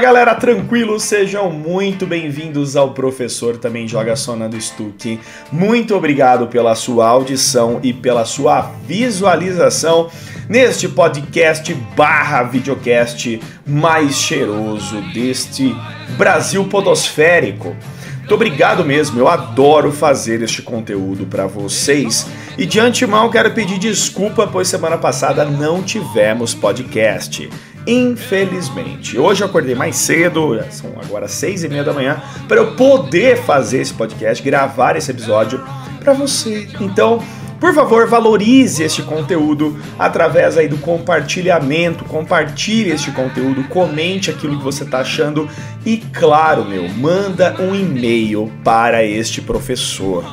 [0.00, 1.00] Galera, tranquilo?
[1.00, 5.18] Sejam muito bem-vindos ao Professor Também Joga Sona do.
[5.50, 10.08] Muito obrigado pela sua audição e pela sua visualização
[10.48, 15.74] neste podcast barra videocast mais cheiroso deste
[16.16, 17.74] Brasil podosférico.
[18.18, 22.26] Muito obrigado mesmo, eu adoro fazer este conteúdo para vocês.
[22.58, 27.48] E de antemão quero pedir desculpa, pois semana passada não tivemos podcast.
[27.88, 29.18] Infelizmente.
[29.18, 33.38] Hoje eu acordei mais cedo, são agora seis e meia da manhã, para eu poder
[33.38, 35.64] fazer esse podcast, gravar esse episódio
[35.98, 36.68] para você.
[36.82, 37.24] Então,
[37.58, 44.64] por favor, valorize este conteúdo através aí do compartilhamento, compartilhe este conteúdo, comente aquilo que
[44.64, 45.48] você está achando
[45.86, 50.24] e, claro, meu, manda um e-mail para este professor.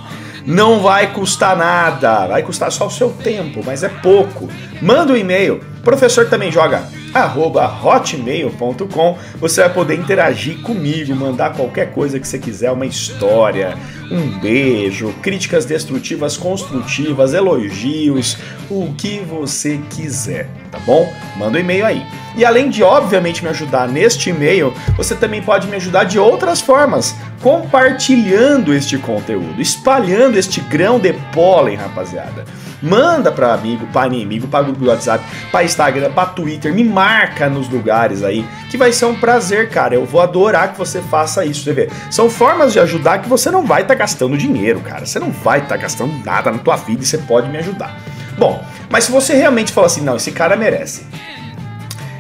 [0.45, 4.49] Não vai custar nada, vai custar só o seu tempo, mas é pouco.
[4.81, 5.61] Manda um e-mail.
[5.79, 6.83] O professor também joga
[7.23, 9.17] hotmail.com.
[9.39, 13.77] Você vai poder interagir comigo, mandar qualquer coisa que você quiser, uma história,
[14.11, 18.37] um beijo, críticas destrutivas, construtivas, elogios,
[18.69, 21.11] o que você quiser, tá bom?
[21.37, 22.05] Manda um e-mail aí.
[22.35, 26.59] E além de, obviamente, me ajudar neste e-mail, você também pode me ajudar de outras
[26.59, 32.43] formas, compartilhando este conteúdo, espalhando este grão de pólen, rapaziada.
[32.81, 37.49] Manda para amigo, para inimigo, para grupo do WhatsApp, para Instagram, para Twitter, me marca
[37.49, 39.95] nos lugares aí, que vai ser um prazer, cara.
[39.95, 41.89] Eu vou adorar que você faça isso, você vê.
[42.11, 45.05] São formas de ajudar que você não vai estar tá gastando dinheiro, cara.
[45.05, 47.97] Você não vai estar tá gastando nada na tua vida e você pode me ajudar.
[48.37, 51.05] Bom, mas se você realmente fala assim, não, esse cara merece.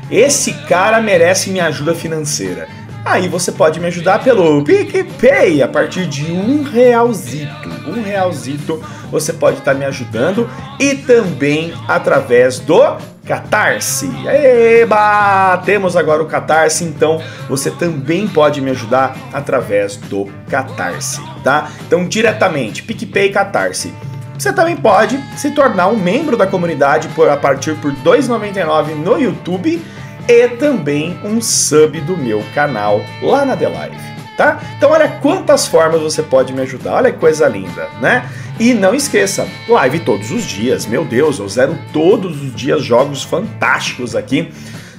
[0.09, 2.67] Esse cara merece minha ajuda financeira.
[3.05, 7.69] Aí você pode me ajudar pelo PicPay a partir de um realzito.
[7.87, 10.49] Um realzito você pode estar me ajudando
[10.79, 14.09] e também através do Catarse.
[14.27, 15.57] Eba!
[15.65, 21.69] Temos agora o Catarse, então você também pode me ajudar através do Catarse, tá?
[21.85, 23.93] Então diretamente, PicPay Catarse.
[24.37, 28.95] Você também pode se tornar um membro da comunidade por a partir por R$ 2,99
[28.95, 29.81] no YouTube
[30.27, 33.97] e também um sub do meu canal lá na The Live,
[34.35, 34.59] tá?
[34.77, 38.29] Então olha quantas formas você pode me ajudar, olha que coisa linda, né?
[38.59, 43.23] E não esqueça, live todos os dias, meu Deus, eu zero todos os dias jogos
[43.23, 44.51] fantásticos aqui.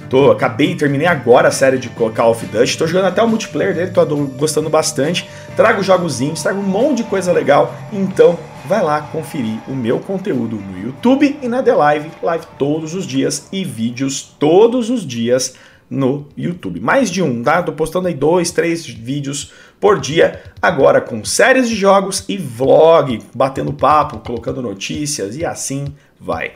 [0.09, 3.75] Tô, acabei, terminei agora a série de Call of Duty, tô jogando até o multiplayer
[3.75, 5.29] dele, tô gostando bastante.
[5.55, 10.55] Trago jogozinhos, trago um monte de coisa legal, então vai lá conferir o meu conteúdo
[10.55, 15.55] no YouTube e na The Live, live todos os dias e vídeos todos os dias
[15.89, 16.79] no YouTube.
[16.79, 17.61] Mais de um, tá?
[17.61, 23.21] Tô postando aí dois, três vídeos por dia, agora com séries de jogos e vlog,
[23.33, 26.53] batendo papo, colocando notícias e assim vai.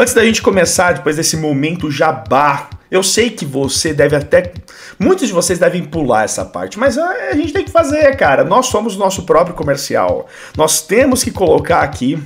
[0.00, 4.52] Antes da gente começar, depois desse momento jabá, eu sei que você deve até.
[4.96, 8.44] Muitos de vocês devem pular essa parte, mas a gente tem que fazer, cara.
[8.44, 10.28] Nós somos o nosso próprio comercial.
[10.56, 12.16] Nós temos que colocar aqui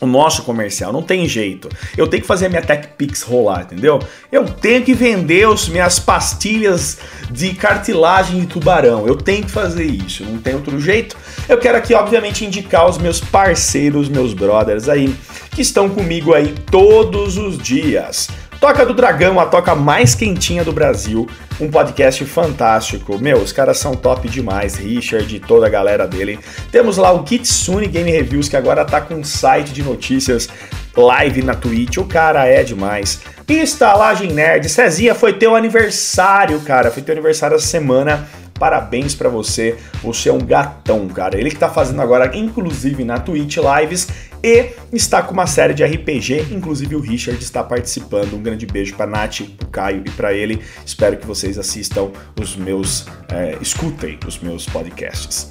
[0.00, 1.68] o nosso comercial, não tem jeito.
[1.96, 4.00] Eu tenho que fazer a minha TechPix rolar, entendeu?
[4.32, 6.98] Eu tenho que vender as minhas pastilhas
[7.30, 9.06] de cartilagem de tubarão.
[9.06, 11.16] Eu tenho que fazer isso, não tem outro jeito.
[11.48, 15.14] Eu quero aqui, obviamente, indicar os meus parceiros, meus brothers aí,
[15.50, 18.28] que estão comigo aí todos os dias.
[18.58, 21.28] Toca do Dragão, a toca mais quentinha do Brasil.
[21.60, 23.18] Um podcast fantástico.
[23.18, 24.76] Meu, os caras são top demais.
[24.76, 26.38] Richard e toda a galera dele.
[26.72, 30.48] Temos lá o Kitsune Game Reviews, que agora tá com um site de notícias
[30.96, 31.98] live na Twitch.
[31.98, 33.20] O cara é demais.
[33.54, 34.68] Estalagem Nerd.
[34.68, 36.90] Cezinha, foi teu aniversário, cara.
[36.90, 38.28] Foi teu aniversário essa semana.
[38.58, 41.40] Parabéns para você, você é um gatão, cara.
[41.40, 44.08] Ele que tá fazendo agora, inclusive na Twitch Lives,
[44.42, 48.34] e está com uma série de RPG, inclusive o Richard está participando.
[48.34, 50.60] Um grande beijo para Nath, pro Caio e para ele.
[50.84, 55.50] Espero que vocês assistam os meus, é, escutem os meus podcasts.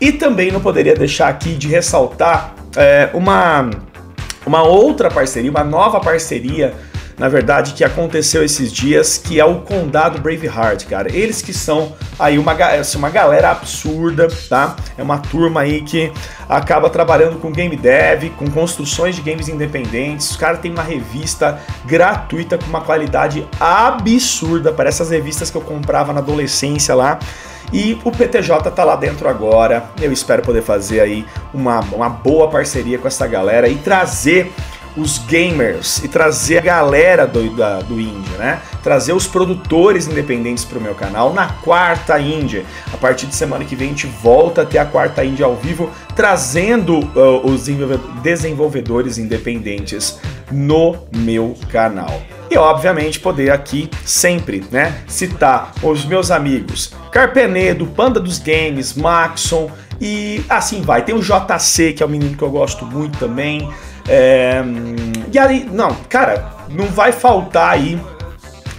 [0.00, 3.70] E também não poderia deixar aqui de ressaltar é, uma,
[4.44, 6.74] uma outra parceria, uma nova parceria
[7.18, 11.12] na verdade, que aconteceu esses dias, que é o Condado Braveheart, cara.
[11.12, 14.76] Eles que são aí uma, assim, uma galera absurda, tá?
[14.96, 16.12] É uma turma aí que
[16.48, 20.30] acaba trabalhando com game dev, com construções de games independentes.
[20.30, 25.62] Os caras têm uma revista gratuita com uma qualidade absurda, para essas revistas que eu
[25.62, 27.18] comprava na adolescência lá.
[27.72, 29.90] E o PTJ tá lá dentro agora.
[30.00, 34.52] Eu espero poder fazer aí uma, uma boa parceria com essa galera e trazer
[34.98, 38.60] os gamers e trazer a galera do, da, do indie, né?
[38.82, 42.64] Trazer os produtores independentes para o meu canal na quarta Índia.
[42.92, 45.56] A partir de semana que vem a gente volta a ter a quarta Índia ao
[45.56, 47.68] vivo, trazendo uh, os
[48.22, 50.18] desenvolvedores independentes
[50.50, 52.22] no meu canal.
[52.50, 59.70] E obviamente poder aqui sempre, né, citar os meus amigos Carpenedo, Panda dos Games, Maxon
[60.00, 61.04] e assim vai.
[61.04, 63.68] Tem o JC, que é um menino que eu gosto muito também.
[64.08, 64.62] É,
[65.32, 68.00] e aí, não, cara, não vai faltar aí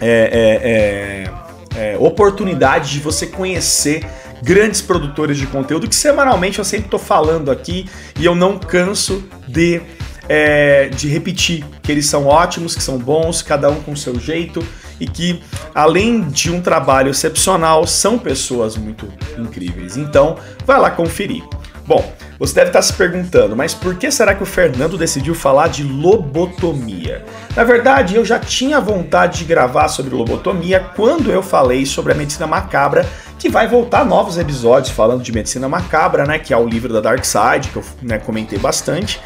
[0.01, 1.27] é,
[1.75, 4.05] é, é, é oportunidade de você conhecer
[4.41, 7.87] grandes produtores de conteúdo que semanalmente eu sempre estou falando aqui
[8.17, 9.81] e eu não canso de
[10.29, 14.63] é, de repetir que eles são ótimos, que são bons, cada um com seu jeito
[14.99, 15.41] e que,
[15.73, 19.97] além de um trabalho excepcional, são pessoas muito incríveis.
[19.97, 21.43] Então, vai lá conferir.
[21.89, 25.69] Bom, você deve estar se perguntando, mas por que será que o Fernando decidiu falar
[25.69, 27.25] de lobotomia?
[27.55, 32.15] Na verdade, eu já tinha vontade de gravar sobre lobotomia quando eu falei sobre a
[32.15, 33.09] medicina macabra,
[33.39, 37.01] que vai voltar novos episódios falando de medicina macabra, né, que é o livro da
[37.01, 39.19] Dark Side, que eu né, comentei bastante.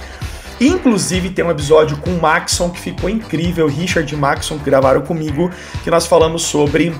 [0.61, 5.01] Inclusive tem um episódio com o Maxon que ficou incrível, Richard e Maxon que gravaram
[5.01, 5.51] comigo,
[5.83, 6.95] que nós falamos sobre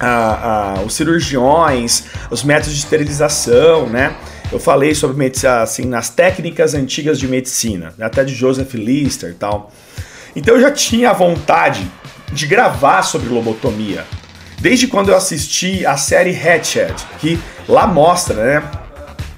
[0.00, 4.16] ah, ah, os cirurgiões, os métodos de esterilização, né?
[4.50, 5.30] Eu falei sobre
[5.62, 8.06] assim, nas técnicas antigas de medicina, né?
[8.06, 9.70] até de Joseph Lister e tal.
[10.34, 11.86] Então eu já tinha a vontade
[12.32, 14.04] de gravar sobre lobotomia.
[14.60, 18.70] Desde quando eu assisti a série Hatchet, que lá mostra, né,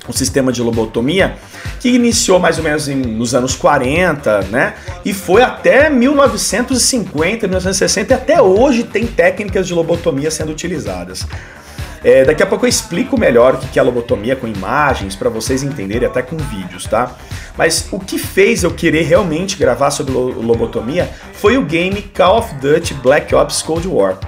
[0.08, 1.36] o sistema de lobotomia,
[1.78, 4.74] que iniciou mais ou menos em, nos anos 40, né?
[5.04, 11.26] E foi até 1950, 1960 e até hoje tem técnicas de lobotomia sendo utilizadas.
[12.02, 15.62] É, daqui a pouco eu explico melhor o que é lobotomia com imagens para vocês
[15.62, 17.14] entenderem até com vídeos, tá?
[17.56, 22.54] Mas o que fez eu querer realmente gravar sobre lobotomia foi o game Call of
[22.54, 24.18] Duty Black Ops Cold War.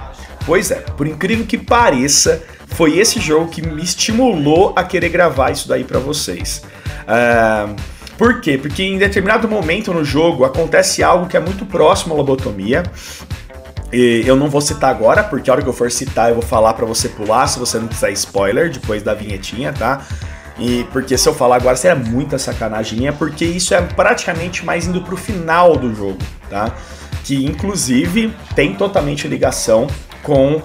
[0.45, 5.51] Pois é, por incrível que pareça, foi esse jogo que me estimulou a querer gravar
[5.51, 6.61] isso daí para vocês.
[7.03, 7.75] Uh,
[8.17, 8.57] por quê?
[8.57, 12.83] Porque em determinado momento no jogo acontece algo que é muito próximo à lobotomia.
[13.93, 16.73] Eu não vou citar agora, porque a hora que eu for citar eu vou falar
[16.73, 20.05] para você pular, se você não quiser spoiler, depois da vinhetinha, tá?
[20.57, 25.01] E porque se eu falar agora seria muita sacanagem, porque isso é praticamente mais indo
[25.01, 26.17] pro final do jogo,
[26.49, 26.75] tá?
[27.23, 29.87] Que inclusive tem totalmente ligação
[30.23, 30.61] com uh,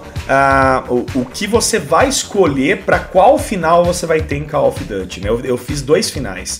[0.89, 4.83] o, o, que você vai escolher para qual final você vai ter em Call of
[4.85, 5.21] Duty.
[5.21, 5.29] Né?
[5.29, 6.59] Eu, eu fiz dois finais.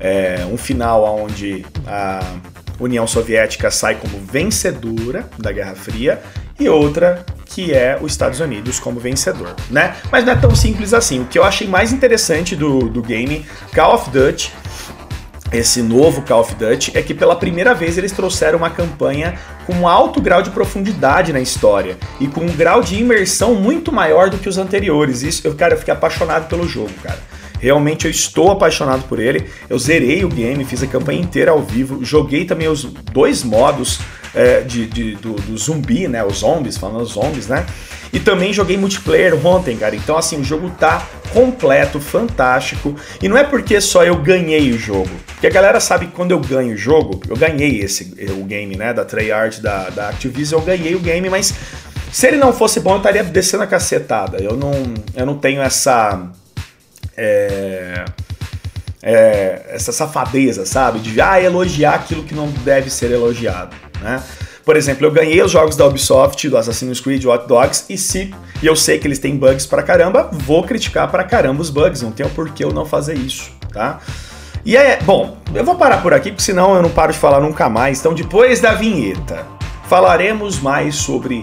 [0.00, 2.20] É, um final onde a
[2.80, 6.20] União Soviética sai como vencedora da Guerra Fria
[6.58, 9.94] e outra que é os Estados Unidos como vencedor, né?
[10.10, 11.20] Mas não é tão simples assim.
[11.20, 14.52] O que eu achei mais interessante do, do game Call of Duty
[15.52, 19.74] esse novo Call of Duty é que pela primeira vez eles trouxeram uma campanha com
[19.74, 24.30] um alto grau de profundidade na história e com um grau de imersão muito maior
[24.30, 25.22] do que os anteriores.
[25.22, 27.18] Isso, eu, cara, eu fiquei apaixonado pelo jogo, cara.
[27.62, 29.46] Realmente eu estou apaixonado por ele.
[29.70, 34.00] Eu zerei o game, fiz a campanha inteira ao vivo, joguei também os dois modos
[34.34, 36.24] é, de, de do, do, zumbi, né?
[36.24, 37.64] Os zombies, falando os zombies, né?
[38.12, 39.94] E também joguei multiplayer ontem, cara.
[39.94, 42.96] Então, assim, o jogo tá completo, fantástico.
[43.22, 45.10] E não é porque só eu ganhei o jogo.
[45.28, 48.76] Porque a galera sabe que quando eu ganho o jogo, eu ganhei esse o game,
[48.76, 48.92] né?
[48.92, 51.54] Da Treyarch, da, da Activision, eu ganhei o game, mas
[52.12, 54.36] se ele não fosse bom, eu estaria descendo a cacetada.
[54.38, 54.72] Eu não,
[55.14, 56.30] eu não tenho essa.
[57.16, 58.04] É,
[59.02, 61.00] é, essa safadeza, sabe?
[61.00, 64.22] De ah, elogiar aquilo que não deve ser elogiado, né?
[64.64, 68.32] Por exemplo, eu ganhei os jogos da Ubisoft, do Assassin's Creed, Hot Dogs, e se
[68.62, 72.00] e eu sei que eles têm bugs pra caramba, vou criticar pra caramba os bugs,
[72.00, 73.98] não tem o porquê eu não fazer isso, tá?
[74.64, 77.40] E é, bom, eu vou parar por aqui, porque senão eu não paro de falar
[77.40, 77.98] nunca mais.
[77.98, 79.44] Então, depois da vinheta,
[79.88, 81.42] falaremos mais sobre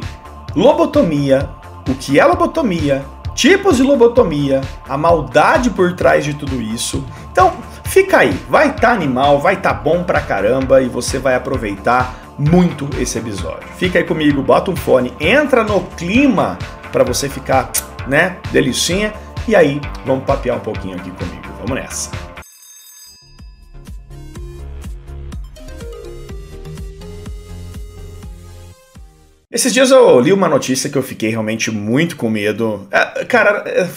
[0.55, 1.49] lobotomia,
[1.89, 3.03] o que é lobotomia,
[3.39, 7.01] tipos de lobotomia, a maldade por trás de tudo isso.
[7.31, 7.53] Então,
[7.85, 11.35] fica aí, vai estar tá animal, vai estar tá bom pra caramba e você vai
[11.35, 13.65] aproveitar muito esse episódio.
[13.77, 16.59] Fica aí comigo, bota um fone, entra no clima
[16.91, 17.71] para você ficar,
[18.07, 19.13] né, delicinha
[19.47, 21.47] e aí vamos papear um pouquinho aqui comigo.
[21.61, 22.28] Vamos nessa.
[29.51, 32.87] Esses dias eu li uma notícia que eu fiquei realmente muito com medo.
[32.91, 33.89] É, cara, é,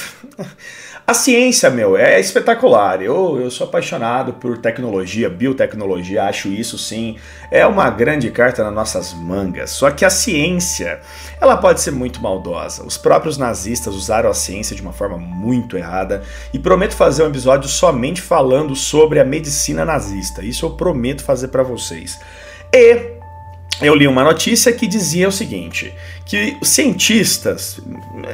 [1.07, 3.03] a ciência, meu, é espetacular.
[3.03, 7.19] Eu, eu sou apaixonado por tecnologia, biotecnologia, acho isso sim.
[7.51, 9.69] É uma grande carta nas nossas mangas.
[9.73, 11.01] Só que a ciência,
[11.39, 12.83] ela pode ser muito maldosa.
[12.83, 16.23] Os próprios nazistas usaram a ciência de uma forma muito errada.
[16.55, 20.43] E prometo fazer um episódio somente falando sobre a medicina nazista.
[20.43, 22.19] Isso eu prometo fazer para vocês.
[22.73, 23.21] E
[23.83, 25.93] eu li uma notícia que dizia o seguinte:
[26.25, 27.81] que cientistas,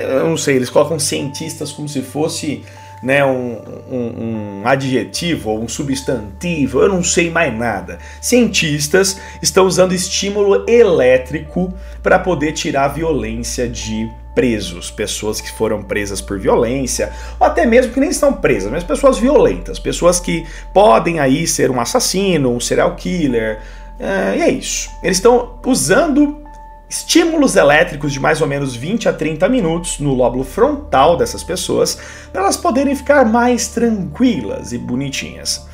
[0.00, 2.62] eu não sei, eles colocam cientistas como se fosse
[3.02, 3.58] né, um,
[3.90, 7.98] um, um adjetivo ou um substantivo, eu não sei mais nada.
[8.20, 15.82] Cientistas estão usando estímulo elétrico para poder tirar a violência de presos, pessoas que foram
[15.82, 20.46] presas por violência, ou até mesmo que nem estão presas, mas pessoas violentas, pessoas que
[20.72, 23.60] podem aí ser um assassino, um serial killer,
[23.98, 24.90] é, e é isso.
[25.02, 26.42] Eles estão usando
[26.88, 31.98] estímulos elétricos de mais ou menos 20 a 30 minutos no lóbulo frontal dessas pessoas
[32.32, 35.66] para elas poderem ficar mais tranquilas e bonitinhas.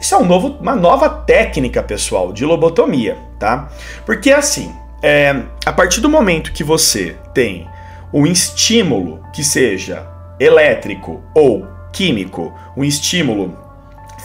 [0.00, 3.70] Isso é um novo, uma nova técnica, pessoal, de lobotomia, tá?
[4.04, 4.72] Porque assim,
[5.02, 7.68] é, a partir do momento que você tem
[8.12, 10.06] um estímulo que seja
[10.40, 13.56] elétrico ou químico, um estímulo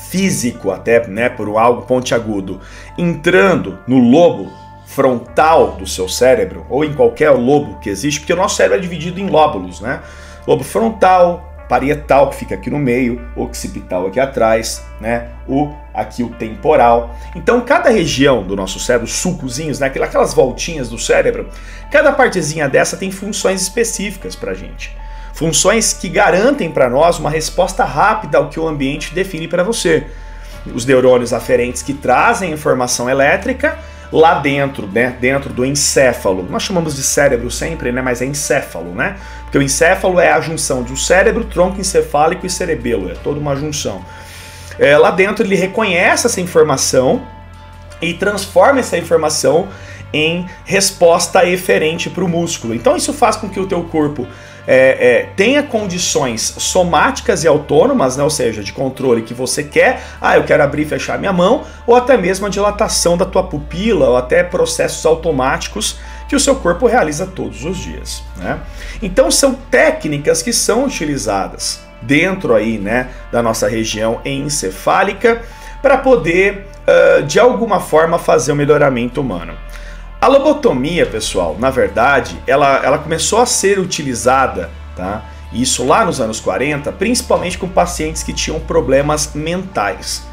[0.09, 2.59] físico até, né, por algo pontiagudo,
[2.97, 4.51] entrando no lobo
[4.85, 8.81] frontal do seu cérebro ou em qualquer lobo que existe, porque o nosso cérebro é
[8.81, 10.01] dividido em lóbulos, né?
[10.47, 15.29] Lobo frontal, parietal que fica aqui no meio, occipital aqui atrás, né?
[15.47, 17.13] O aqui o temporal.
[17.35, 19.87] Então cada região do nosso cérebro, sulcozinhos, né?
[19.87, 21.49] Aquelas voltinhas do cérebro,
[21.91, 24.95] cada partezinha dessa tem funções específicas para gente.
[25.37, 30.07] Funções que garantem para nós uma resposta rápida ao que o ambiente define para você.
[30.73, 33.77] Os neurônios aferentes que trazem informação elétrica
[34.11, 36.41] lá dentro, né, dentro do encéfalo.
[36.49, 39.17] Nós chamamos de cérebro sempre, né, mas é encéfalo, né?
[39.43, 43.39] Porque o encéfalo é a junção de um cérebro, tronco encefálico e cerebelo, é toda
[43.39, 44.03] uma junção.
[44.79, 47.21] É, lá dentro ele reconhece essa informação
[48.01, 49.67] e transforma essa informação
[50.11, 52.73] em resposta eferente para o músculo.
[52.73, 54.27] Então isso faz com que o teu corpo
[54.67, 54.75] é,
[55.09, 60.35] é, tenha condições somáticas e autônomas, né, ou seja, de controle que você quer, ah,
[60.35, 64.09] eu quero abrir e fechar minha mão, ou até mesmo a dilatação da tua pupila,
[64.09, 65.97] ou até processos automáticos
[66.27, 68.21] que o seu corpo realiza todos os dias.
[68.35, 68.59] Né?
[69.01, 75.41] Então são técnicas que são utilizadas dentro aí, né, da nossa região encefálica
[75.81, 79.53] para poder, uh, de alguma forma, fazer o melhoramento humano.
[80.19, 85.23] A lobotomia, pessoal, na verdade, ela, ela começou a ser utilizada, tá?
[85.53, 90.23] Isso lá nos anos 40, principalmente com pacientes que tinham problemas mentais.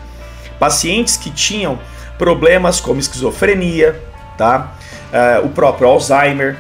[0.59, 1.79] Pacientes que tinham
[2.17, 4.01] problemas como esquizofrenia,
[4.39, 4.73] tá?
[5.13, 6.57] Uh, o próprio Alzheimer,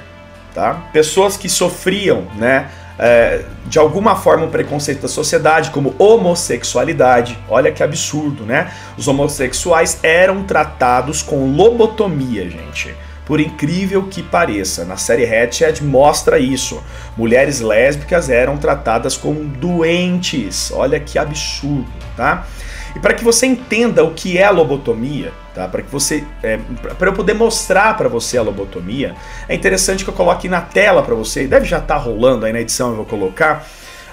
[0.54, 0.74] tá?
[0.92, 2.70] Pessoas que sofriam, né?
[2.94, 7.38] Uh, de alguma forma um preconceito da sociedade, como homossexualidade.
[7.48, 8.70] Olha que absurdo, né?
[8.98, 12.94] Os homossexuais eram tratados com lobotomia, gente.
[13.26, 16.82] Por incrível que pareça, na série Hatchet mostra isso.
[17.16, 20.70] Mulheres lésbicas eram tratadas como doentes.
[20.72, 22.46] Olha que absurdo, tá?
[22.94, 25.66] E para que você entenda o que é a lobotomia, tá?
[25.66, 26.58] Para que você, é,
[26.98, 29.14] para eu poder mostrar para você a lobotomia,
[29.48, 31.46] é interessante que eu coloque na tela para você.
[31.46, 33.66] Deve já estar tá rolando aí na edição, eu vou colocar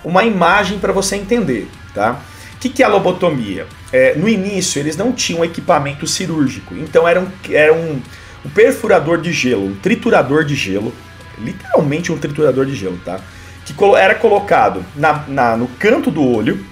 [0.04, 2.20] uma imagem para você entender, tá?
[2.56, 3.68] O que, que é a lobotomia?
[3.92, 8.00] É, no início eles não tinham equipamento cirúrgico, então eram, eram
[8.46, 10.94] um perfurador de gelo, um triturador de gelo,
[11.38, 13.20] literalmente um triturador de gelo, tá?
[13.66, 16.64] Que era colocado na, na no canto do olho,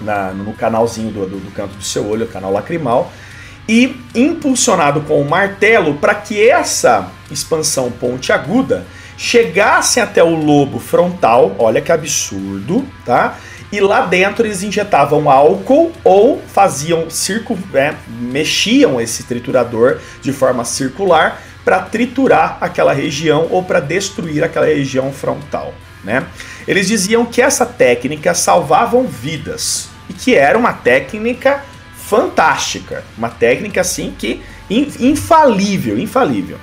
[0.00, 3.12] na, no canalzinho do, do, do, canto do seu olho, o canal lacrimal,
[3.68, 8.84] e impulsionado com o um martelo para que essa expansão pontiaguda
[9.16, 13.38] chegasse até o lobo frontal, olha que absurdo, tá?
[13.72, 20.64] E lá dentro eles injetavam álcool ou faziam circo, é, mexiam esse triturador de forma
[20.64, 25.74] circular para triturar aquela região ou para destruir aquela região frontal.
[26.04, 26.24] Né?
[26.68, 31.64] Eles diziam que essa técnica salvavam vidas e que era uma técnica
[31.96, 36.58] fantástica, uma técnica assim que infalível, infalível.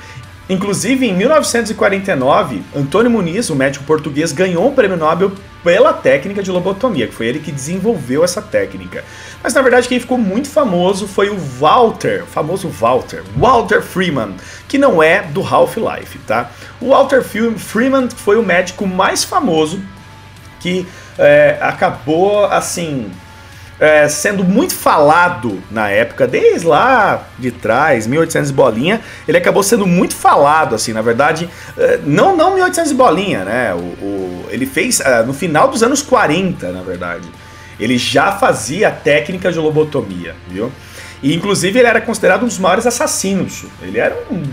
[0.52, 5.32] Inclusive, em 1949, Antônio Muniz, o médico português, ganhou um prêmio Nobel
[5.64, 9.02] pela técnica de lobotomia, que foi ele que desenvolveu essa técnica.
[9.42, 14.36] Mas na verdade quem ficou muito famoso foi o Walter, o famoso Walter, Walter Freeman,
[14.68, 16.52] que não é do Half-Life, tá?
[16.82, 19.82] O Walter Freeman foi o médico mais famoso
[20.60, 20.86] que
[21.18, 23.10] é, acabou assim
[23.82, 29.88] é, sendo muito falado na época, desde lá de trás, 1800 bolinha, ele acabou sendo
[29.88, 33.74] muito falado, assim, na verdade, é, não não 1800 bolinha, né?
[33.74, 37.28] O, o ele fez é, no final dos anos 40, na verdade.
[37.80, 40.72] Ele já fazia a técnica de lobotomia, viu?
[41.24, 43.66] E inclusive ele era considerado um dos maiores assassinos.
[43.82, 44.44] Ele era um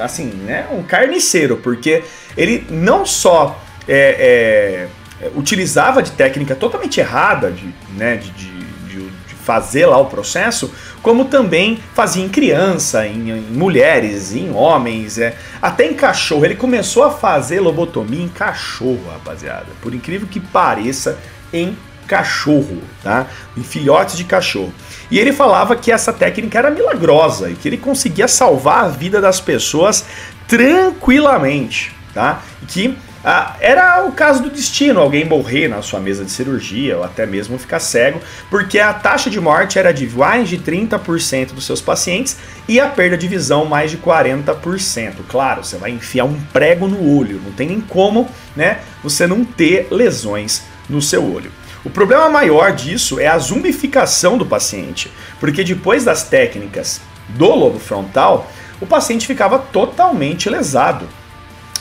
[0.00, 2.02] assim, né, um carniceiro, porque
[2.36, 4.88] ele não só é, é,
[5.20, 8.50] é, utilizava de técnica totalmente errada de, né, de, de,
[8.88, 9.10] de,
[9.44, 10.72] fazer lá o processo,
[11.02, 16.44] como também fazia em criança, em, em mulheres, em homens, é, até em cachorro.
[16.44, 19.66] Ele começou a fazer lobotomia em cachorro, rapaziada.
[19.80, 21.18] Por incrível que pareça,
[21.52, 23.26] em cachorro, tá?
[23.56, 24.72] Em filhotes de cachorro.
[25.10, 29.20] E ele falava que essa técnica era milagrosa e que ele conseguia salvar a vida
[29.20, 30.04] das pessoas
[30.48, 32.42] tranquilamente, tá?
[32.62, 36.96] E que ah, era o caso do destino, alguém morrer na sua mesa de cirurgia
[36.96, 41.52] ou até mesmo ficar cego, porque a taxa de morte era de mais de 30%
[41.52, 45.16] dos seus pacientes e a perda de visão mais de 40%.
[45.28, 49.44] Claro, você vai enfiar um prego no olho, não tem nem como, né, você não
[49.44, 51.52] ter lesões no seu olho.
[51.84, 57.78] O problema maior disso é a zumbificação do paciente, porque depois das técnicas do lobo
[57.78, 58.50] frontal,
[58.80, 61.19] o paciente ficava totalmente lesado.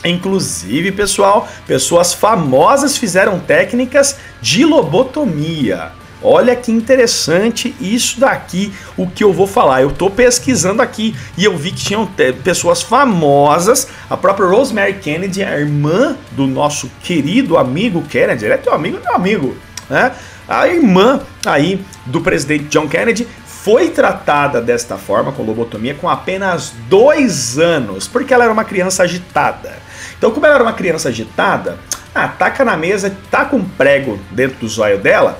[0.03, 5.91] Inclusive, pessoal, pessoas famosas fizeram técnicas de lobotomia.
[6.21, 9.81] Olha que interessante isso daqui, o que eu vou falar.
[9.81, 12.05] Eu tô pesquisando aqui e eu vi que tinham
[12.43, 18.57] pessoas famosas, a própria Rosemary Kennedy, a irmã do nosso querido amigo Kennedy, ele é
[18.57, 19.55] teu amigo, meu amigo,
[19.89, 20.11] né?
[20.45, 26.73] A irmã aí do presidente John Kennedy foi tratada desta forma, com lobotomia, com apenas
[26.89, 29.88] dois anos, porque ela era uma criança agitada.
[30.19, 31.77] Então, como ela era uma criança agitada,
[32.13, 35.39] ah, taca na mesa, taca um prego dentro do zóio dela,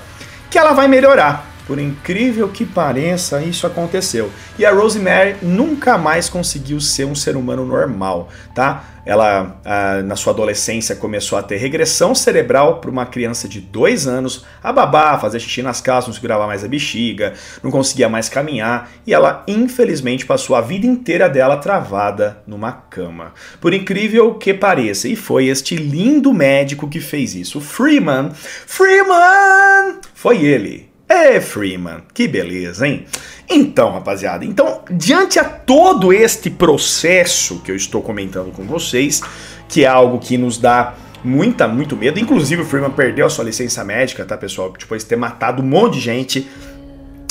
[0.50, 1.49] que ela vai melhorar.
[1.70, 4.32] Por incrível que pareça, isso aconteceu.
[4.58, 8.86] E a Rosemary nunca mais conseguiu ser um ser humano normal, tá?
[9.06, 14.08] Ela, ah, na sua adolescência, começou a ter regressão cerebral para uma criança de dois
[14.08, 18.30] anos, a babar, fazer xixi nas calças, não segurava mais a bexiga, não conseguia mais
[18.30, 23.32] caminhar, e ela, infelizmente, passou a vida inteira dela travada numa cama.
[23.62, 28.32] Por incrível que pareça, e foi este lindo médico que fez isso, Freeman.
[28.34, 30.00] Freeman!
[30.16, 33.06] Foi ele é, Freeman, que beleza, hein?
[33.50, 39.22] Então, rapaziada, então, diante a todo este processo que eu estou comentando com vocês,
[39.68, 43.44] que é algo que nos dá muita, muito medo, inclusive o Freeman perdeu a sua
[43.44, 44.72] licença médica, tá, pessoal?
[44.78, 46.48] Depois de ter matado um monte de gente,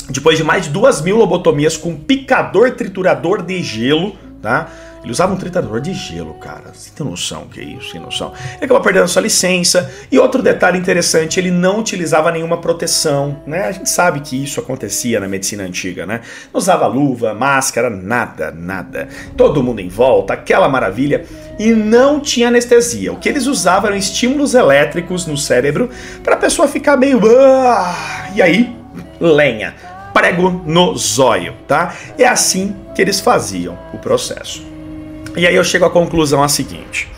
[0.09, 4.69] depois de mais de duas mil lobotomias com picador triturador de gelo, tá?
[5.01, 6.73] Ele usava um tritador de gelo, cara.
[6.73, 7.91] Você tem noção que é isso?
[7.91, 8.33] Tem noção?
[8.55, 9.89] Ele acabou perdendo sua licença.
[10.11, 13.67] E outro detalhe interessante, ele não utilizava nenhuma proteção, né?
[13.67, 16.21] A gente sabe que isso acontecia na medicina antiga, né?
[16.53, 19.07] Não usava luva, máscara, nada, nada.
[19.37, 21.25] Todo mundo em volta, aquela maravilha.
[21.57, 23.13] E não tinha anestesia.
[23.13, 25.89] O que eles usavam eram estímulos elétricos no cérebro
[26.23, 27.19] para a pessoa ficar meio...
[27.25, 28.29] Ah!
[28.35, 28.75] E aí,
[29.19, 29.73] lenha
[30.13, 31.93] prego no zóio, tá?
[32.17, 34.68] É assim que eles faziam o processo.
[35.35, 37.09] E aí eu chego à conclusão a seguinte.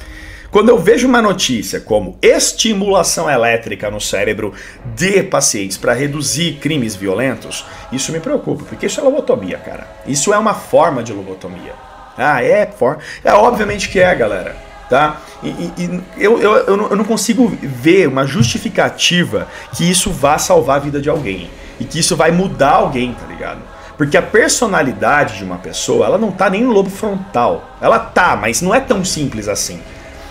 [0.51, 4.53] Quando eu vejo uma notícia como estimulação elétrica no cérebro
[4.93, 9.87] de pacientes para reduzir crimes violentos, isso me preocupa, porque isso é lobotomia, cara.
[10.05, 11.73] Isso é uma forma de lobotomia.
[12.17, 13.01] Ah, é forma.
[13.23, 14.57] É obviamente que é, galera.
[14.89, 15.21] Tá?
[15.41, 20.11] E, e, e eu, eu, eu, não, eu não consigo ver uma justificativa que isso
[20.11, 21.49] vá salvar a vida de alguém.
[21.79, 23.61] E que isso vai mudar alguém, tá ligado?
[24.01, 27.77] Porque a personalidade de uma pessoa, ela não tá nem no lobo frontal.
[27.79, 29.79] Ela tá, mas não é tão simples assim.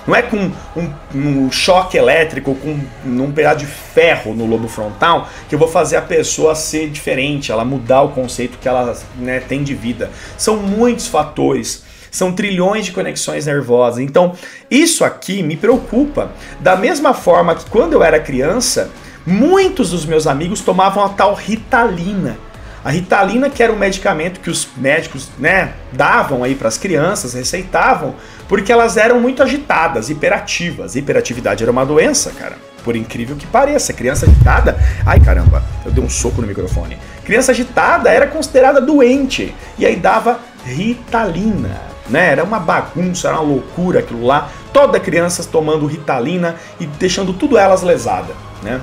[0.05, 5.29] Não é com um, um choque elétrico, com um pedaço de ferro no lobo frontal,
[5.49, 9.39] que eu vou fazer a pessoa ser diferente, ela mudar o conceito que ela né,
[9.39, 10.11] tem de vida.
[10.37, 11.85] São muitos fatores.
[12.11, 14.01] São trilhões de conexões nervosas.
[14.01, 14.33] Então,
[14.69, 16.33] isso aqui me preocupa.
[16.59, 18.91] Da mesma forma que quando eu era criança,
[19.25, 22.50] muitos dos meus amigos tomavam a tal ritalina
[22.85, 27.35] a Ritalina, que era um medicamento que os médicos né, davam aí para as crianças,
[27.35, 28.15] receitavam,
[28.49, 30.97] porque elas eram muito agitadas, hiperativas.
[30.97, 32.57] Hiperatividade era uma doença, cara.
[32.83, 34.79] Por incrível que pareça, criança agitada.
[35.05, 36.97] Ai caramba, eu dei um soco no microfone.
[37.25, 39.55] Criança agitada era considerada doente.
[39.79, 41.91] E aí dava Ritalina.
[42.09, 42.33] Né?
[42.33, 44.51] Era uma bagunça, era uma loucura aquilo lá.
[44.73, 48.81] Toda criança tomando Ritalina e deixando tudo elas lesada, né?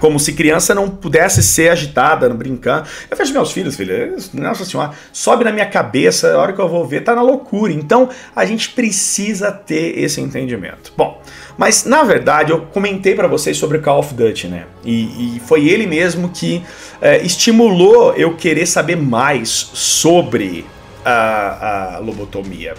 [0.00, 2.88] Como se criança não pudesse ser agitada, não brincar.
[3.08, 6.68] Eu vejo meus filhos, filho, nossa senhora, sobe na minha cabeça, a hora que eu
[6.68, 7.72] vou ver tá na loucura.
[7.72, 10.92] Então a gente precisa ter esse entendimento.
[10.96, 11.22] Bom,
[11.56, 14.64] mas na verdade eu comentei para vocês sobre Call of Duty, né?
[14.84, 16.64] E, e foi ele mesmo que
[17.00, 20.64] é, estimulou eu querer saber mais sobre
[21.04, 22.74] a, a lobotomia.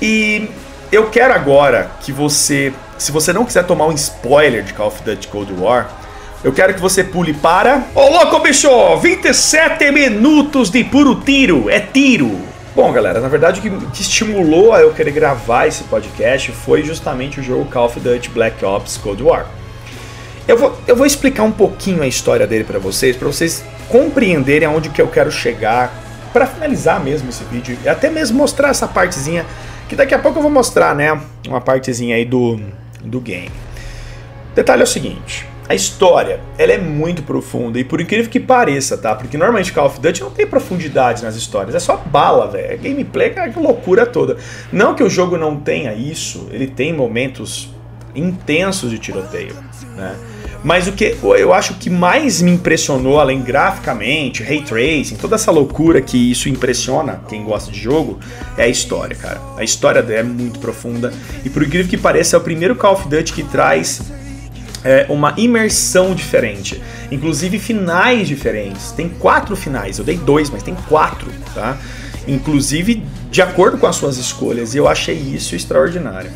[0.00, 0.48] E
[0.90, 5.02] eu quero agora que você, se você não quiser tomar um spoiler de Call of
[5.02, 6.01] Duty Cold War,
[6.44, 7.84] eu quero que você pule para.
[7.94, 8.68] Ô louco, bicho!
[8.96, 11.70] 27 minutos de puro tiro!
[11.70, 12.36] É tiro!
[12.74, 16.82] Bom, galera, na verdade o que, que estimulou a eu querer gravar esse podcast foi
[16.82, 19.46] justamente o jogo Call of Duty Black Ops Cold War.
[20.48, 24.66] Eu vou, eu vou explicar um pouquinho a história dele para vocês, para vocês compreenderem
[24.66, 25.92] aonde que eu quero chegar,
[26.32, 29.44] para finalizar mesmo esse vídeo e até mesmo mostrar essa partezinha
[29.88, 31.20] que daqui a pouco eu vou mostrar, né?
[31.46, 32.58] Uma partezinha aí do,
[33.04, 33.52] do game.
[34.54, 38.98] Detalhe é o seguinte: a história, ela é muito profunda e por incrível que pareça,
[38.98, 39.14] tá?
[39.14, 42.72] Porque normalmente Call of Duty não tem profundidade nas histórias, é só bala, velho.
[42.72, 44.36] É gameplay, é loucura toda.
[44.72, 47.70] Não que o jogo não tenha isso, ele tem momentos
[48.14, 49.54] intensos de tiroteio,
[49.96, 50.16] né?
[50.64, 55.50] Mas o que eu acho que mais me impressionou, além graficamente, ray tracing, toda essa
[55.50, 58.20] loucura que isso impressiona quem gosta de jogo,
[58.56, 59.40] é a história, cara.
[59.56, 61.12] A história é muito profunda
[61.44, 64.02] e por incrível que pareça, é o primeiro Call of Duty que traz
[64.84, 68.92] é, uma imersão diferente, inclusive finais diferentes.
[68.92, 71.78] Tem quatro finais, eu dei dois, mas tem quatro, tá?
[72.26, 76.30] Inclusive de acordo com as suas escolhas, e eu achei isso extraordinário.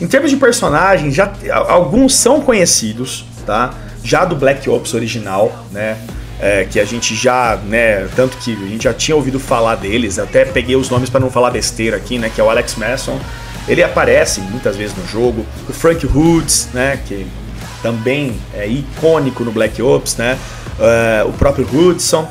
[0.00, 1.32] Em termos de personagens, já
[1.68, 3.72] alguns são conhecidos, tá?
[4.02, 5.96] Já do Black Ops original, né?
[6.40, 10.18] É, que a gente já, né, tanto que a gente já tinha ouvido falar deles,
[10.18, 13.20] até peguei os nomes para não falar besteira aqui, né, que é o Alex Masson.
[13.68, 17.24] Ele aparece muitas vezes no jogo, o Frank Hoods, né, que
[17.82, 20.38] também é icônico no Black Ops, né,
[20.78, 22.28] uh, o próprio Hudson.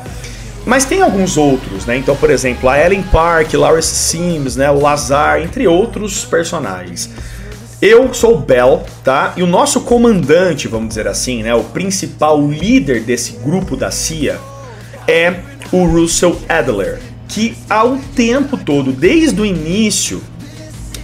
[0.64, 1.96] Mas tem alguns outros, né?
[1.96, 7.10] Então, por exemplo, a Ellen Park, Lawrence Sims, né, o Lazar, entre outros personagens.
[7.80, 9.32] Eu sou o Bell, tá?
[9.36, 11.52] E o nosso comandante, vamos dizer assim, né?
[11.52, 14.38] O principal líder desse grupo da CIA
[15.08, 15.40] é
[15.72, 20.22] o Russell Adler, que ao tempo todo, desde o início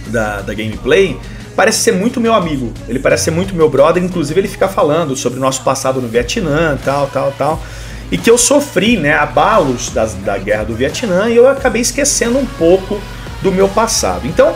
[0.07, 1.17] da, da gameplay,
[1.59, 2.71] parece ser muito meu amigo.
[2.87, 6.07] Ele parece ser muito meu brother, inclusive ele fica falando sobre o nosso passado no
[6.07, 7.61] Vietnã, tal, tal, tal.
[8.09, 12.37] E que eu sofri, né, abalos das, da guerra do Vietnã e eu acabei esquecendo
[12.37, 12.97] um pouco
[13.41, 14.25] do meu passado.
[14.25, 14.55] Então,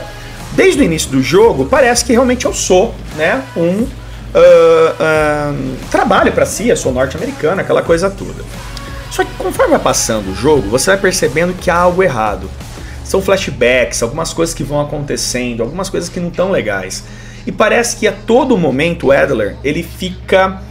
[0.54, 6.32] desde o início do jogo, parece que realmente eu sou né, um uh, uh, trabalho
[6.32, 8.46] para si, eu sou norte-americano, aquela coisa toda.
[9.12, 12.50] Só que conforme vai passando o jogo, você vai percebendo que há algo errado.
[13.04, 17.04] São flashbacks, algumas coisas que vão acontecendo, algumas coisas que não estão legais.
[17.46, 20.62] E parece que a todo momento o Adler ele fica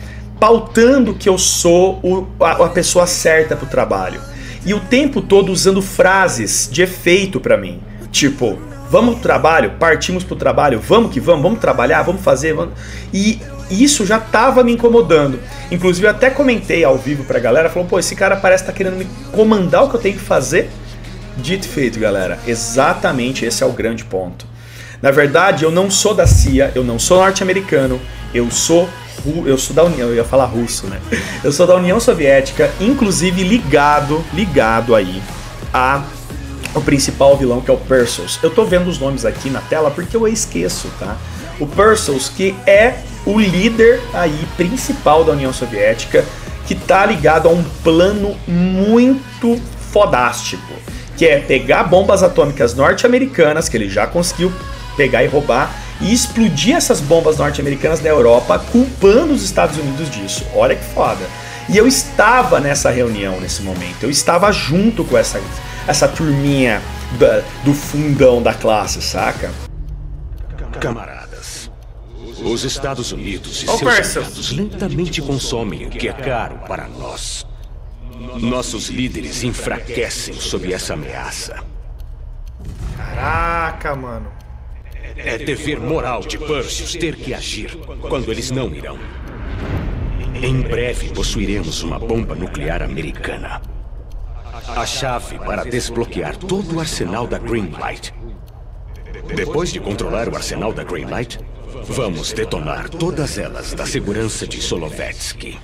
[0.41, 4.21] pautando que eu sou o, a, a pessoa certa para o trabalho.
[4.65, 7.81] E o tempo todo usando frases de efeito para mim.
[8.11, 8.59] Tipo,
[8.91, 12.75] vamos pro trabalho, partimos pro trabalho, vamos que vamos, vamos trabalhar, vamos fazer, vamos...
[13.13, 13.41] E
[13.71, 15.41] isso já tava me incomodando.
[15.71, 18.77] Inclusive eu até comentei ao vivo pra galera, falou, pô, esse cara parece estar tá
[18.77, 20.71] querendo me comandar o que eu tenho que fazer.
[21.37, 22.39] Dito feito, galera.
[22.47, 24.47] Exatamente esse é o grande ponto.
[25.01, 28.01] Na verdade, eu não sou da CIA, eu não sou norte-americano,
[28.33, 28.89] eu sou
[29.45, 30.99] eu sou da União, eu ia falar russo, né?
[31.45, 35.23] Eu sou da União Soviética, inclusive ligado, ligado aí
[35.73, 36.03] a
[36.75, 38.39] o principal vilão, que é o Perseus.
[38.43, 41.17] Eu tô vendo os nomes aqui na tela porque eu esqueço, tá?
[41.61, 46.25] O Perseus, que é o líder aí principal da União Soviética,
[46.67, 50.73] que tá ligado a um plano muito fodástico,
[51.17, 54.53] que é pegar bombas atômicas norte-americanas, que ele já conseguiu
[54.97, 60.45] pegar e roubar, e explodir essas bombas norte-americanas na Europa, culpando os Estados Unidos disso.
[60.55, 61.25] Olha que foda.
[61.69, 65.41] E eu estava nessa reunião nesse momento, eu estava junto com essa
[65.87, 66.81] essa turminha
[67.19, 69.51] da, do fundão da classe, saca?
[70.81, 71.71] Camaradas,
[72.43, 77.47] os Estados Unidos e seus aliados lentamente consomem o que é caro para nós.
[78.41, 81.63] Nossos líderes enfraquecem sob essa ameaça.
[82.97, 84.31] Caraca, mano.
[85.17, 87.77] É dever moral de Perseus ter que agir
[88.09, 88.99] quando eles não irão.
[90.35, 93.61] Em breve possuiremos uma bomba nuclear americana
[94.69, 98.15] a chave para desbloquear todo o arsenal da Greenlight.
[99.35, 101.39] Depois de controlar o arsenal da Greenlight,
[101.85, 105.59] vamos detonar todas elas da segurança de Solovetsky.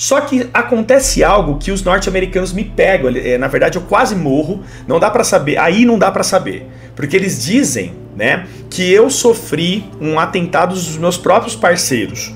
[0.00, 3.12] Só que acontece algo que os norte-americanos me pegam.
[3.14, 4.62] É, na verdade, eu quase morro.
[4.88, 5.58] Não dá para saber.
[5.58, 10.96] Aí não dá para saber, porque eles dizem, né, que eu sofri um atentado dos
[10.96, 12.32] meus próprios parceiros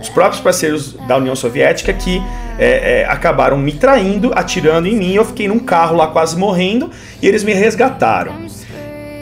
[0.00, 2.20] os próprios parceiros da União Soviética que
[2.58, 5.12] é, é, acabaram me traindo, atirando em mim.
[5.12, 8.32] Eu fiquei num carro lá quase morrendo e eles me resgataram.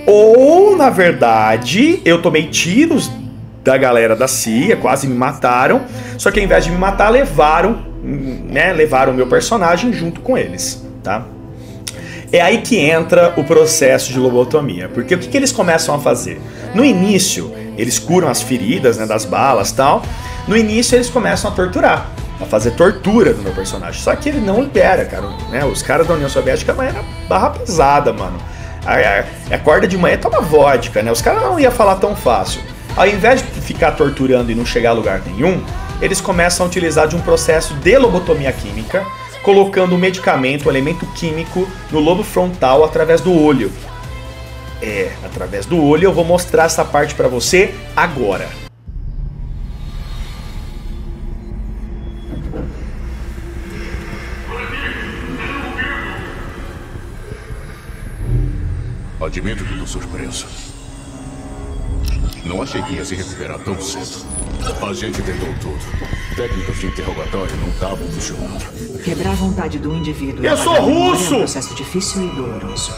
[0.07, 3.11] Ou, na verdade, eu tomei tiros
[3.71, 5.83] da galera da CIA, quase me mataram.
[6.19, 10.37] Só que ao invés de me matar, levaram, né, levaram o meu personagem junto com
[10.37, 11.25] eles, tá?
[12.33, 15.99] É aí que entra o processo de lobotomia, porque o que, que eles começam a
[15.99, 16.41] fazer?
[16.75, 20.03] No início, eles curam as feridas né, das balas tal,
[20.47, 22.09] no início eles começam a torturar,
[22.41, 24.01] a fazer tortura do meu personagem.
[24.01, 25.29] Só que ele não libera, cara.
[25.51, 25.65] Né?
[25.65, 28.39] Os caras da União Soviética mas era barra pesada, mano.
[28.85, 31.11] A, a, a corda de manhã toma vodka, né?
[31.11, 32.63] Os caras não iam falar tão fácil.
[32.97, 35.63] Ao invés de ficar torturando e não chegar a lugar nenhum,
[36.03, 39.07] eles começam a utilizar de um processo de lobotomia química,
[39.45, 43.71] colocando o medicamento, o elemento químico, no lobo frontal através do olho.
[44.83, 48.49] É, através do olho eu vou mostrar essa parte para você agora.
[59.21, 60.70] Admito que estou surpreso.
[62.45, 64.27] Não achei que ia se recuperar tão cedo.
[64.83, 65.79] A gente tentou tudo.
[66.37, 69.03] Técnicas de interrogatório não estavam funcionando.
[69.03, 70.45] Quebrar a vontade do indivíduo.
[70.45, 71.35] Eu sou russo!
[71.35, 72.93] É um processo difícil e doloroso.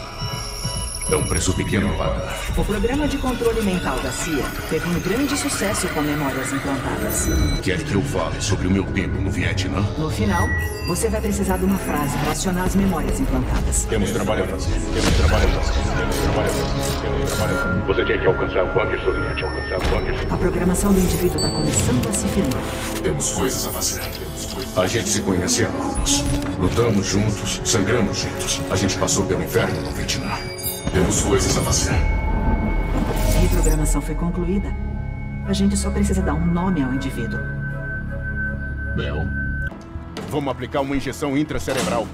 [1.12, 2.40] É um preço pequeno a pagar.
[2.56, 7.28] O programa de controle mental da CIA teve um grande sucesso com memórias implantadas.
[7.62, 9.82] Quer que eu fale sobre o meu tempo no Vietnã?
[9.98, 10.48] No final,
[10.86, 13.84] você vai precisar de uma frase para acionar as memórias implantadas.
[13.84, 14.72] Temos trabalho a fazer.
[14.72, 15.80] Temos trabalho a fazer.
[15.98, 17.02] Temos trabalho a fazer.
[17.02, 17.86] Temos trabalho a fazer.
[17.88, 19.48] Você tinha que alcançar o bunker, soviético.
[19.48, 20.32] Alcançar o bunker.
[20.32, 22.62] A programação do indivíduo está começando a se firmar.
[23.02, 24.00] Temos coisas a fazer.
[24.80, 26.24] A gente se conhece há anos.
[26.58, 28.62] Lutamos juntos, sangramos juntos.
[28.70, 30.51] A gente passou pelo inferno no Vietnã.
[30.92, 31.94] Temos coisas a fazer.
[31.94, 34.68] A reprogramação foi concluída.
[35.46, 37.40] A gente só precisa dar um nome ao indivíduo.
[38.94, 39.26] Bel,
[40.28, 42.06] vamos aplicar uma injeção intracerebral.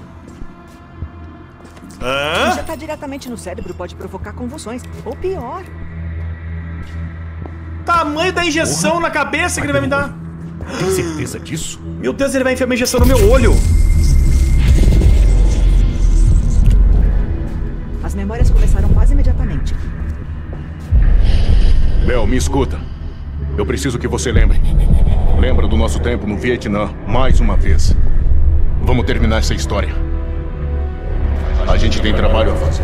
[2.01, 2.51] Hã?
[2.53, 4.81] Injetar diretamente no cérebro pode provocar convulsões.
[5.03, 5.63] Ou pior.
[7.85, 10.13] Tamanho da injeção na cabeça que ele vai me dar.
[10.77, 11.81] Tem certeza disso?
[11.99, 13.53] Meu Deus, ele vai enfiar uma injeção no meu olho.
[18.19, 19.73] Memórias começaram quase imediatamente.
[22.05, 22.77] Bel, me escuta.
[23.57, 24.59] Eu preciso que você lembre.
[25.39, 27.95] Lembra do nosso tempo no Vietnã, mais uma vez.
[28.81, 29.93] Vamos terminar essa história.
[31.65, 32.83] A gente tem trabalho a fazer.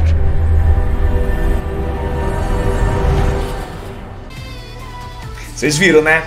[5.54, 6.24] Vocês viram, né?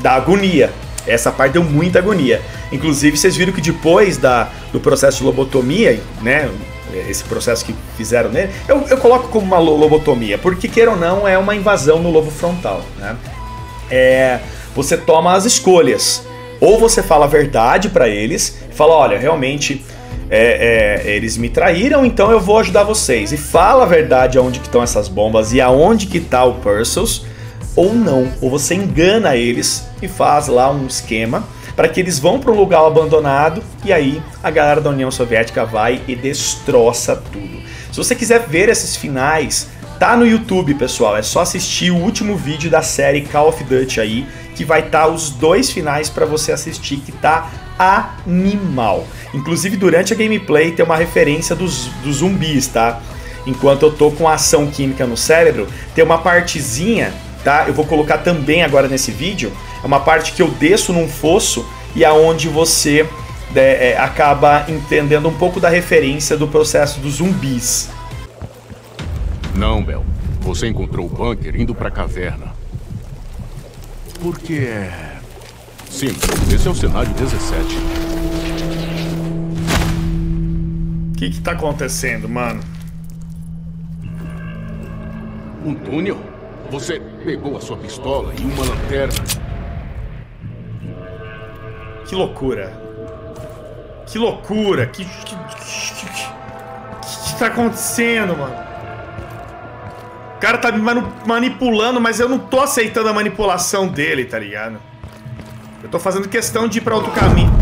[0.00, 0.72] Da agonia.
[1.06, 2.40] Essa parte deu muita agonia.
[2.70, 6.48] Inclusive, vocês viram que depois da, do processo de lobotomia, né?
[7.08, 10.96] Esse processo que fizeram nele, eu, eu coloco como uma lo- lobotomia, porque queira ou
[10.96, 13.16] não, é uma invasão no lobo frontal, né?
[13.90, 14.40] É,
[14.74, 16.22] você toma as escolhas.
[16.60, 19.84] Ou você fala a verdade pra eles, fala, olha, realmente
[20.28, 23.32] é, é, eles me traíram, então eu vou ajudar vocês.
[23.32, 27.24] E fala a verdade aonde que estão essas bombas e aonde que tá o Perseus,
[27.76, 28.28] ou não.
[28.40, 31.44] Ou você engana eles e faz lá um esquema
[31.78, 35.64] para que eles vão para um lugar abandonado e aí a galera da União Soviética
[35.64, 37.62] vai e destroça tudo.
[37.92, 41.16] Se você quiser ver esses finais, tá no YouTube, pessoal.
[41.16, 45.06] É só assistir o último vídeo da série Call of Duty aí, que vai estar
[45.06, 49.06] os dois finais para você assistir, que tá animal.
[49.32, 53.00] Inclusive durante a gameplay tem uma referência dos, dos zumbis, tá?
[53.46, 57.14] Enquanto eu tô com a ação química no cérebro, tem uma partezinha,
[57.44, 57.66] tá?
[57.68, 59.52] Eu vou colocar também agora nesse vídeo.
[59.82, 61.64] É uma parte que eu desço num fosso
[61.94, 63.08] e aonde você
[63.52, 67.88] né, é, acaba entendendo um pouco da referência do processo dos zumbis.
[69.54, 70.04] Não, Bel.
[70.40, 72.52] Você encontrou o bunker indo pra caverna.
[74.20, 75.18] Porque é.
[75.90, 76.08] Sim,
[76.52, 77.76] esse é o cenário 17.
[81.08, 82.60] O que que tá acontecendo, mano?
[85.64, 86.18] Um túnel?
[86.70, 89.47] Você pegou a sua pistola e uma lanterna.
[92.08, 92.72] Que loucura.
[94.06, 94.86] Que loucura.
[94.86, 95.04] Que.
[95.04, 96.06] Que, que,
[97.32, 98.56] que, tá acontecendo, mano?
[100.34, 100.80] O cara tá me
[101.26, 104.80] manipulando, mas eu não tô aceitando a manipulação dele, tá ligado?
[105.82, 107.52] Eu tô fazendo questão de ir pra outro caminho.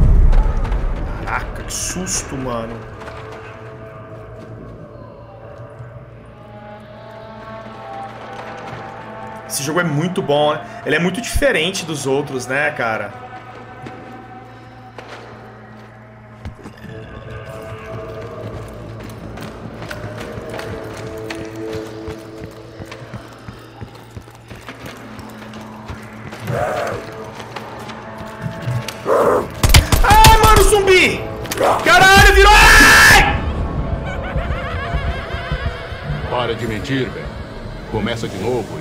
[1.24, 2.78] Caraca, que susto, mano.
[9.48, 10.61] Esse jogo é muito bom, né?
[10.87, 13.25] Ele é muito diferente dos outros, né, cara?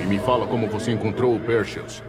[0.06, 2.02] Me fala como você encontrou o Perseus.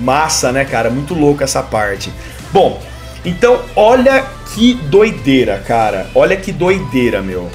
[0.00, 0.90] Massa, né, cara?
[0.90, 2.12] Muito louco essa parte.
[2.52, 2.80] Bom,
[3.24, 6.06] então olha que doideira, cara.
[6.14, 7.48] Olha que doideira, meu.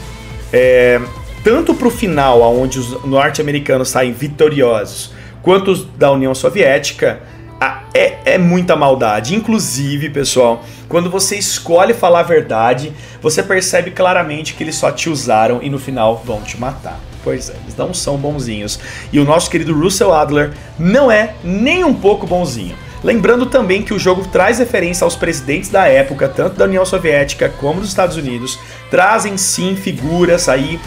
[0.54, 1.02] É,
[1.44, 5.12] tanto pro final, onde os norte-americanos saem vitoriosos,
[5.42, 7.20] quanto os da União Soviética,
[7.60, 9.36] a- é, é muita maldade.
[9.36, 15.10] Inclusive, pessoal, quando você escolhe falar a verdade, você percebe claramente que eles só te
[15.10, 17.00] usaram e no final vão te matar.
[17.28, 18.80] Pois é, eles não são bonzinhos.
[19.12, 22.74] E o nosso querido Russell Adler não é nem um pouco bonzinho.
[23.04, 27.50] Lembrando também que o jogo traz referência aos presidentes da época, tanto da União Soviética
[27.50, 28.58] como dos Estados Unidos,
[28.90, 30.80] trazem sim figuras aí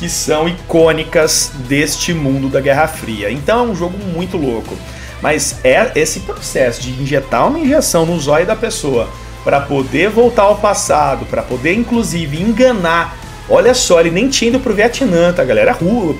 [0.00, 3.30] que são icônicas deste mundo da Guerra Fria.
[3.30, 4.76] Então é um jogo muito louco.
[5.22, 9.08] Mas é esse processo de injetar uma injeção no zóio da pessoa
[9.44, 13.16] para poder voltar ao passado, para poder inclusive enganar.
[13.48, 15.72] Olha só, ele nem tinha ido pro Vietnã, tá, galera?
[15.72, 16.14] Rua,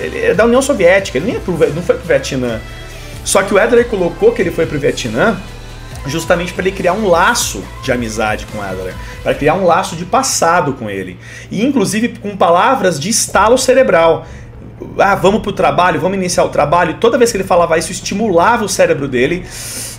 [0.00, 2.60] ele é da União Soviética, ele nem pro, não foi pro Vietnã.
[3.24, 5.36] Só que o Adler colocou que ele foi pro Vietnã
[6.06, 10.06] justamente para ele criar um laço de amizade com Adler, para criar um laço de
[10.06, 11.18] passado com ele.
[11.50, 14.26] E inclusive com palavras de estalo cerebral
[14.98, 16.94] ah, vamos pro trabalho, vamos iniciar o trabalho.
[16.94, 19.44] Toda vez que ele falava isso, estimulava o cérebro dele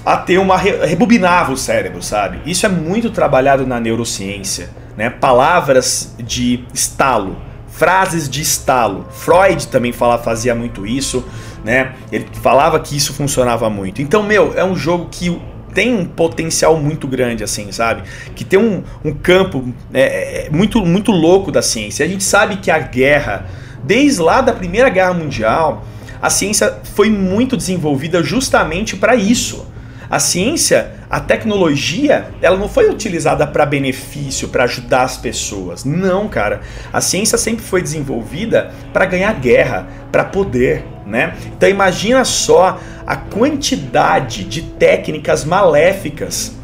[0.05, 0.57] a ter uma.
[0.57, 2.39] rebobinava o cérebro, sabe?
[2.45, 5.09] Isso é muito trabalhado na neurociência, né?
[5.09, 7.37] Palavras de estalo,
[7.69, 9.05] frases de estalo.
[9.11, 11.23] Freud também fala, fazia muito isso,
[11.63, 11.93] né?
[12.11, 14.01] Ele falava que isso funcionava muito.
[14.01, 15.41] Então, meu, é um jogo que
[15.73, 18.03] tem um potencial muito grande, assim, sabe?
[18.35, 22.05] Que tem um, um campo é, é muito, muito louco da ciência.
[22.05, 23.47] A gente sabe que a guerra
[23.83, 25.85] Desde lá da Primeira Guerra Mundial,
[26.21, 29.67] a ciência foi muito desenvolvida justamente para isso.
[30.11, 35.85] A ciência, a tecnologia, ela não foi utilizada para benefício, para ajudar as pessoas.
[35.85, 36.59] Não, cara.
[36.91, 41.33] A ciência sempre foi desenvolvida para ganhar guerra, para poder, né?
[41.55, 46.57] Então imagina só a quantidade de técnicas maléficas,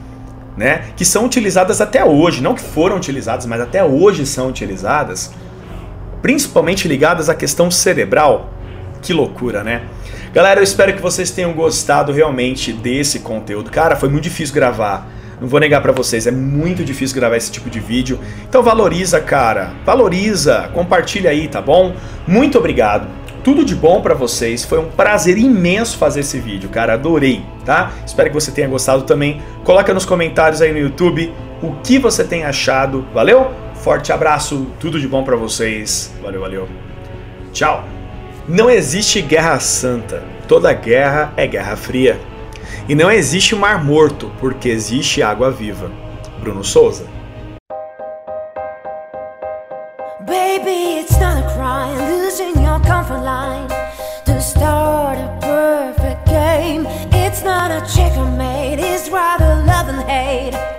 [0.58, 5.32] né, que são utilizadas até hoje, não que foram utilizadas, mas até hoje são utilizadas
[6.22, 8.52] principalmente ligadas à questão cerebral.
[9.02, 9.84] Que loucura, né?
[10.34, 13.72] Galera, eu espero que vocês tenham gostado realmente desse conteúdo.
[13.72, 15.08] Cara, foi muito difícil gravar.
[15.40, 18.20] Não vou negar para vocês, é muito difícil gravar esse tipo de vídeo.
[18.48, 19.72] Então valoriza, cara.
[19.86, 21.96] Valoriza, compartilha aí, tá bom?
[22.28, 23.08] Muito obrigado.
[23.44, 24.66] Tudo de bom para vocês.
[24.66, 26.94] Foi um prazer imenso fazer esse vídeo, cara.
[26.94, 27.92] Adorei, tá?
[28.06, 29.42] Espero que você tenha gostado também.
[29.64, 33.08] Coloca nos comentários aí no YouTube o que você tem achado.
[33.14, 33.52] Valeu?
[33.76, 36.14] Forte abraço, tudo de bom para vocês.
[36.22, 36.68] Valeu, valeu.
[37.54, 37.97] Tchau.
[38.48, 40.24] Não existe guerra santa.
[40.48, 42.18] Toda guerra é guerra fria.
[42.88, 45.92] E não existe mar morto, porque existe água viva.
[46.40, 47.06] Bruno Souza.
[50.26, 53.68] Baby, it's not a crime losing your comfort line
[54.24, 56.88] to start a perfect game.
[57.12, 60.77] It's not a checkmate, it's rather love and hate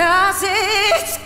[0.00, 1.18] Cause it's